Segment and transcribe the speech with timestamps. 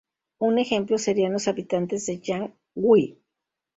[0.39, 3.21] Un ejemplo serían los habitantes de Jang Hui.